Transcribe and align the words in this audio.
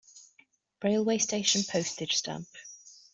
Railway 0.83 1.19
station 1.19 1.61
Postage 1.63 2.15
stamp. 2.15 2.47